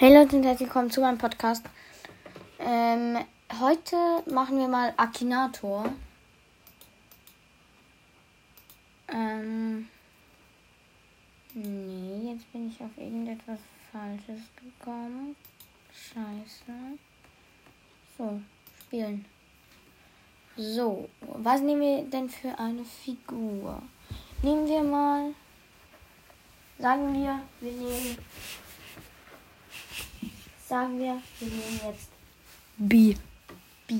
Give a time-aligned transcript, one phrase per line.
[0.00, 1.64] Hey Leute und herzlich willkommen zu meinem Podcast.
[2.60, 3.18] Ähm,
[3.58, 3.96] heute
[4.32, 5.86] machen wir mal Akinator.
[9.08, 9.88] Ähm,
[11.52, 13.58] nee, jetzt bin ich auf irgendetwas
[13.90, 15.34] Falsches gekommen.
[15.92, 16.78] Scheiße.
[18.16, 18.40] So,
[18.86, 19.24] spielen.
[20.56, 23.82] So, was nehmen wir denn für eine Figur?
[24.42, 25.34] Nehmen wir mal,
[26.78, 28.16] sagen wir, wir nehmen
[30.68, 32.10] sagen wir, wir nehmen jetzt
[32.76, 33.16] B.
[33.86, 33.94] B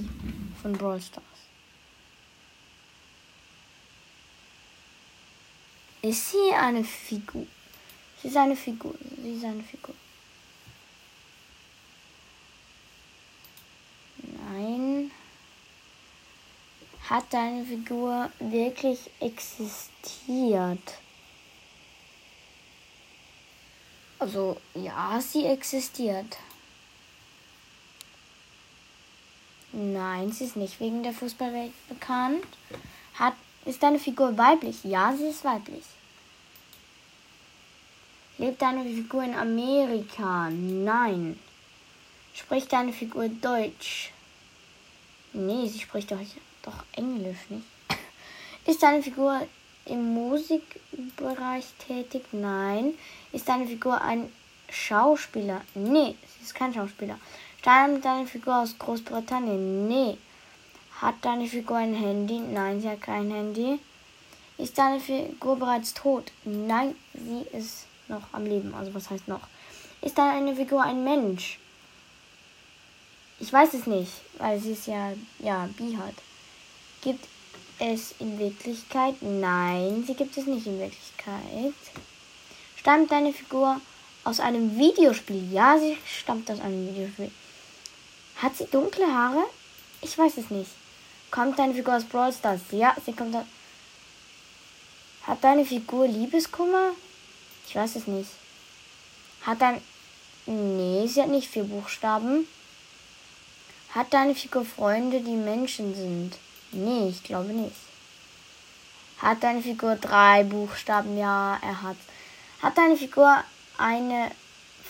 [0.61, 1.24] von Brawl Stars.
[6.02, 7.46] Ist sie eine Figur?
[8.20, 8.95] Sie ist eine Figur.
[9.23, 9.95] Sie ist eine Figur.
[14.19, 15.10] Nein.
[17.09, 20.98] Hat deine Figur wirklich existiert?
[24.19, 26.37] Also, ja, sie existiert.
[29.73, 32.47] Nein, sie ist nicht wegen der Fußballwelt bekannt.
[33.15, 34.83] Hat, ist deine Figur weiblich?
[34.85, 35.85] Ja, sie ist weiblich.
[38.38, 40.49] Lebt deine Figur in Amerika?
[40.51, 41.38] Nein.
[42.33, 44.13] Spricht deine Figur Deutsch?
[45.33, 46.21] Nee, sie spricht doch,
[46.63, 47.66] doch Englisch nicht.
[48.66, 49.47] Ist deine Figur
[49.87, 52.25] im Musikbereich tätig?
[52.32, 52.95] Nein.
[53.32, 54.32] Ist deine Figur ein
[54.71, 55.63] Schauspieler?
[55.75, 57.19] Nee, sie ist kein Schauspieler.
[57.60, 59.88] Stammt deine Figur aus Großbritannien?
[59.88, 60.16] Nee.
[61.01, 62.38] Hat deine Figur ein Handy?
[62.38, 63.80] Nein, sie hat kein Handy.
[64.59, 66.31] Ist deine Figur bereits tot?
[66.44, 68.75] Nein, sie ist noch am Leben.
[68.75, 69.41] Also was heißt noch?
[70.00, 71.59] Ist deine Figur ein Mensch?
[73.41, 76.14] Ich weiß es nicht, weil sie es ja, ja, bi hat.
[77.03, 77.26] Gibt
[77.81, 79.16] es in Wirklichkeit?
[79.20, 81.75] Nein, sie gibt es nicht in Wirklichkeit.
[82.76, 83.81] Stammt deine Figur
[84.25, 85.53] aus einem Videospiel?
[85.53, 87.31] Ja, sie stammt aus einem Videospiel.
[88.41, 89.44] Hat sie dunkle Haare?
[90.00, 90.71] Ich weiß es nicht.
[91.31, 92.61] Kommt deine Figur aus Brawl Stars?
[92.71, 93.44] Ja, sie kommt aus.
[95.26, 96.93] Hat deine Figur Liebeskummer?
[97.66, 98.31] Ich weiß es nicht.
[99.43, 99.82] Hat dein.
[100.47, 102.47] Nee, sie hat nicht vier Buchstaben.
[103.91, 106.37] Hat deine Figur Freunde, die Menschen sind?
[106.72, 107.77] Nee, ich glaube nicht.
[109.19, 111.19] Hat deine Figur drei Buchstaben?
[111.19, 111.97] Ja, er hat.
[112.62, 113.43] Hat deine Figur
[113.77, 114.31] eine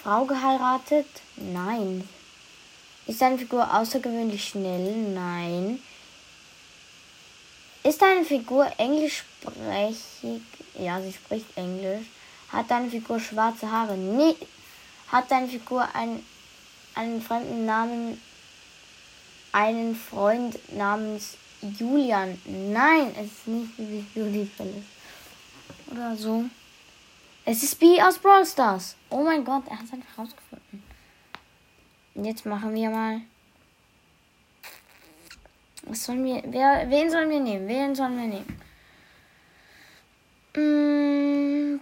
[0.02, 1.06] Frau geheiratet?
[1.36, 2.08] Nein,
[3.08, 4.94] ist deine Figur außergewöhnlich schnell?
[5.14, 5.82] Nein.
[7.82, 10.42] Ist deine Figur englischsprechig?
[10.78, 12.06] Ja, sie spricht Englisch.
[12.52, 13.96] Hat deine Figur schwarze Haare?
[13.96, 14.36] Nee.
[15.10, 16.24] Hat deine Figur einen,
[16.94, 18.20] einen fremden Namen?
[19.52, 22.38] Einen Freund namens Julian?
[22.44, 24.50] Nein, es ist nicht wie Juli.
[25.90, 26.44] Oder so.
[27.46, 28.94] Es ist B aus Brawl Stars.
[29.08, 30.87] Oh mein Gott, er hat es einfach rausgefunden.
[32.20, 33.20] Jetzt machen wir mal.
[35.82, 36.42] Was sollen wir.
[36.46, 37.68] Wer, wen sollen wir nehmen?
[37.68, 38.58] Wen sollen wir nehmen?
[40.56, 41.78] Mm.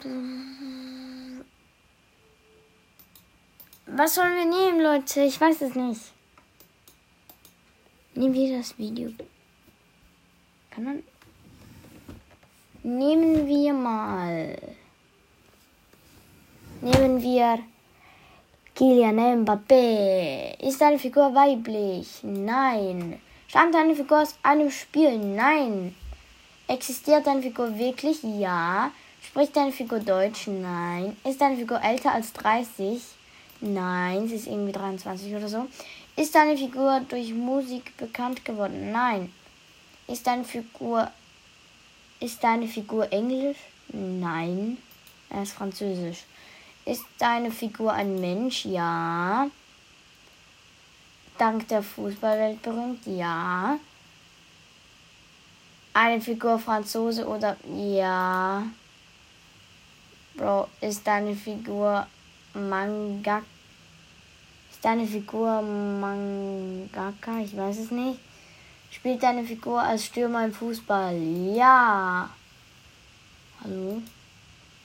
[3.86, 5.22] Was sollen wir nehmen, Leute?
[5.22, 6.12] Ich weiß es nicht.
[8.14, 9.10] Nehmen wir das Video.
[10.70, 11.02] Kann man.
[12.82, 14.58] Nehmen wir mal.
[16.82, 17.58] Nehmen wir.
[18.76, 20.54] Kylian Mbappé.
[20.60, 22.20] Ist deine Figur weiblich?
[22.22, 23.18] Nein.
[23.48, 25.16] Stammt deine Figur aus einem Spiel?
[25.16, 25.94] Nein.
[26.68, 28.22] Existiert deine Figur wirklich?
[28.22, 28.90] Ja.
[29.22, 30.46] Spricht deine Figur Deutsch?
[30.48, 31.16] Nein.
[31.24, 33.02] Ist deine Figur älter als 30?
[33.62, 35.66] Nein, sie ist irgendwie 23 oder so.
[36.14, 38.92] Ist deine Figur durch Musik bekannt geworden?
[38.92, 39.32] Nein.
[40.06, 41.10] Ist deine Figur
[42.20, 43.56] ist deine Figur Englisch?
[43.88, 44.76] Nein.
[45.30, 46.24] Er ist Französisch.
[46.86, 48.64] Ist deine Figur ein Mensch?
[48.64, 49.50] Ja.
[51.36, 53.04] Dank der Fußballwelt berühmt?
[53.06, 53.76] Ja.
[55.92, 58.62] Eine Figur Franzose oder ja.
[60.36, 62.06] Bro, ist deine Figur
[62.54, 63.42] Manga?
[64.70, 67.40] Ist deine Figur Mangaka?
[67.40, 68.20] Ich weiß es nicht.
[68.92, 71.16] Spielt deine Figur als Stürmer im Fußball?
[71.52, 72.30] Ja.
[73.64, 74.00] Hallo?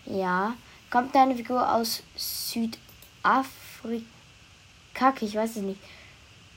[0.06, 0.56] Ja.
[0.92, 4.04] Kommt deine Figur aus Südafrika?
[5.22, 5.80] Ich weiß es nicht.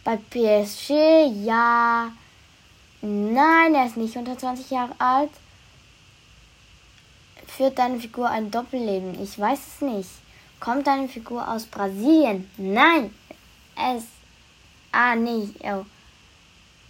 [0.02, 0.90] Bei PSG?
[1.44, 2.12] Ja.
[3.00, 5.30] Nein, er ist nicht unter 20 Jahre alt.
[7.46, 9.22] Führt deine Figur ein Doppelleben?
[9.22, 10.10] Ich weiß es nicht.
[10.58, 12.50] Kommt deine Figur aus Brasilien?
[12.56, 13.14] Nein.
[13.76, 14.04] Es.
[14.90, 15.48] Ah, nee.
[15.60, 15.84] Oh.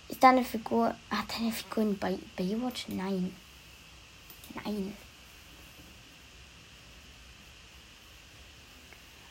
[0.08, 0.94] Ist deine Figur.
[1.10, 2.86] Hat deine Figur in Bay Baywatch?
[2.88, 3.36] Nein.
[4.64, 4.96] Nein.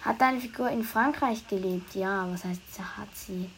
[0.04, 1.96] Hat deine Figur in Frankreich gelebt?
[1.96, 2.62] Ja, was heißt,
[2.98, 3.50] hat sie?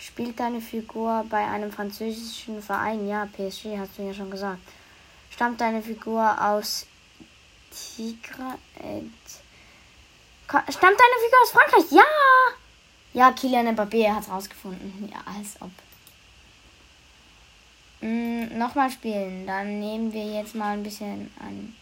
[0.00, 3.06] Spielt deine Figur bei einem französischen Verein?
[3.06, 4.60] Ja, PSG, hast du ja schon gesagt.
[5.30, 6.86] Stammt deine Figur aus
[7.70, 8.58] Tigre?
[8.76, 9.02] Äh,
[10.46, 11.90] stammt deine Figur aus Frankreich?
[11.90, 12.04] Ja!
[13.12, 15.08] Ja, Kylian Mbappé hat es rausgefunden.
[15.12, 15.70] Ja, als ob.
[18.00, 19.46] Mm, Nochmal spielen.
[19.46, 21.74] Dann nehmen wir jetzt mal ein bisschen an.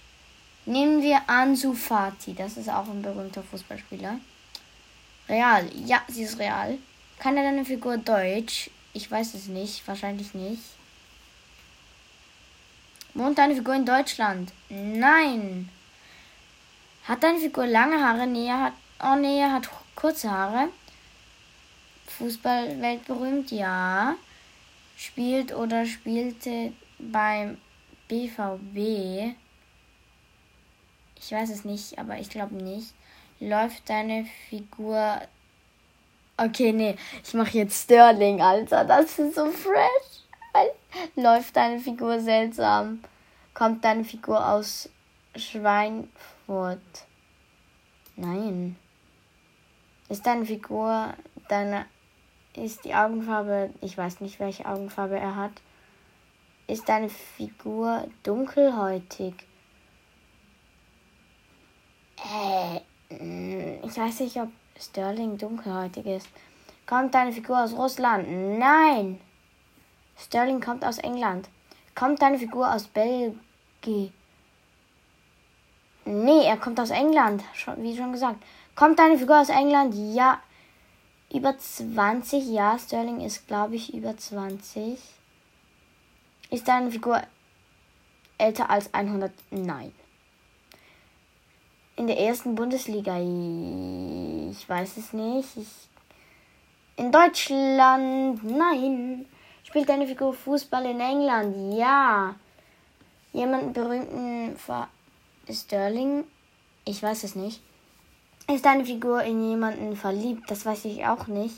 [0.66, 2.34] Nehmen wir Ansu Fati.
[2.34, 4.18] Das ist auch ein berühmter Fußballspieler.
[5.28, 5.70] Real.
[5.84, 6.78] Ja, sie ist real.
[7.20, 8.68] Kann er deine Figur Deutsch?
[8.92, 9.86] Ich weiß es nicht.
[9.86, 10.62] Wahrscheinlich nicht.
[13.14, 14.52] Wohnt deine Figur in Deutschland?
[14.68, 15.70] Nein.
[17.04, 18.26] Hat deine Figur lange Haare?
[18.26, 18.72] Nee, hat.
[19.00, 20.68] Oh nee, hat kurze Haare.
[22.18, 23.52] Fußball weltberühmt?
[23.52, 24.16] Ja.
[24.96, 27.58] Spielt oder spielte beim
[28.08, 29.36] BVB?
[31.20, 32.94] Ich weiß es nicht, aber ich glaube nicht.
[33.40, 35.20] Läuft deine Figur.
[36.36, 38.84] Okay, nee, ich mache jetzt Sterling, Alter.
[38.84, 40.68] Das ist so fresh.
[41.14, 43.00] Läuft deine Figur seltsam?
[43.54, 44.88] Kommt deine Figur aus
[45.34, 46.80] Schweinfurt?
[48.16, 48.76] Nein.
[50.08, 51.14] Ist deine Figur
[51.48, 51.86] deine
[52.54, 55.52] ist die Augenfarbe, ich weiß nicht, welche Augenfarbe er hat.
[56.66, 59.34] Ist deine Figur dunkelhäutig?
[62.32, 62.80] Äh,
[63.86, 66.28] ich weiß nicht, ob Sterling dunkelhäutig ist.
[66.86, 68.58] Kommt deine Figur aus Russland?
[68.58, 69.20] Nein.
[70.18, 71.48] Sterling kommt aus England.
[71.94, 74.12] Kommt deine Figur aus Belgien?
[76.04, 77.42] Nee, er kommt aus England,
[77.78, 78.42] wie schon gesagt.
[78.76, 79.94] Kommt deine Figur aus England?
[80.14, 80.40] Ja.
[81.32, 82.78] Über 20, ja.
[82.78, 85.00] Sterling ist, glaube ich, über 20.
[86.50, 87.20] Ist deine Figur
[88.38, 89.32] älter als 100?
[89.50, 89.92] Nein
[91.96, 93.18] in der ersten Bundesliga?
[93.18, 95.56] Ich weiß es nicht.
[95.56, 95.86] Ich
[96.98, 98.42] in Deutschland?
[98.42, 99.26] Nein.
[99.64, 101.74] Spielt deine Figur Fußball in England?
[101.74, 102.34] Ja.
[103.32, 104.88] Jemanden berühmten Ver
[105.50, 106.24] Sterling?
[106.86, 107.60] Ich weiß es nicht.
[108.50, 110.50] Ist deine Figur in jemanden verliebt?
[110.50, 111.56] Das weiß ich auch nicht.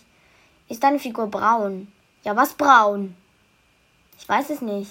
[0.69, 1.93] Ist deine Figur braun?
[2.25, 3.14] Ja, was braun?
[4.19, 4.91] Ich weiß es nicht.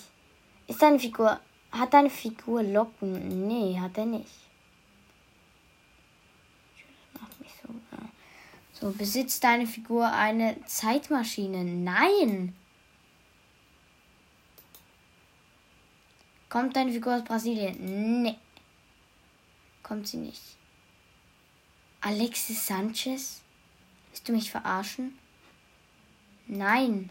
[0.68, 1.40] Ist deine Figur.
[1.72, 3.48] Hat deine Figur Locken?
[3.48, 4.47] Nee, hat er nicht.
[8.80, 11.64] So, besitzt deine Figur eine Zeitmaschine?
[11.64, 12.56] Nein!
[16.50, 18.22] Kommt deine Figur aus Brasilien?
[18.22, 18.36] Nee.
[19.82, 20.42] Kommt sie nicht.
[22.02, 23.42] Alexis Sanchez?
[24.10, 25.18] Willst du mich verarschen?
[26.46, 27.10] Nein.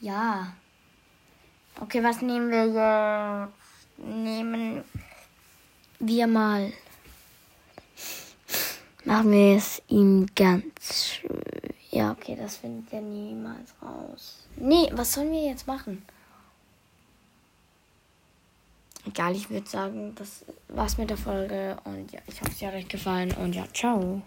[0.00, 0.52] Ja.
[1.80, 3.52] Okay, was nehmen wir jetzt?
[3.96, 4.84] Nehmen
[5.98, 6.72] wir mal
[9.12, 11.20] machen wir es ihm ganz
[11.90, 14.46] Ja, okay, das findet er niemals raus.
[14.56, 16.02] Nee, was sollen wir jetzt machen?
[19.06, 22.74] Egal, ich würde sagen, das war's mit der Folge und ja, ich hoffe, es hat
[22.74, 24.22] euch gefallen und ja, ciao.